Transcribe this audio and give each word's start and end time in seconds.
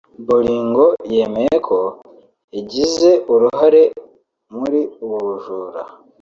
Bolingo 0.27 0.85
yemeye 1.13 1.55
ko 1.67 1.77
yagize 2.55 3.09
uruhare 3.33 3.83
muri 4.57 4.79
ubu 5.03 5.15
bujura 5.25 5.81